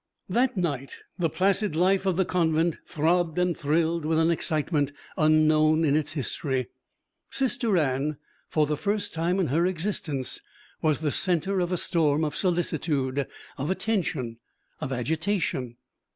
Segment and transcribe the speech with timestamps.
[0.27, 5.85] That night the placid life of the convent throbbed and thrilled with an excitement unknown
[5.85, 6.69] in its history.
[7.29, 8.17] Sister Anne,
[8.49, 10.41] for the first time in her existence,
[10.81, 13.27] was the centre of a storm of solicitude,
[13.59, 14.39] of attention,
[14.79, 15.75] of agitation.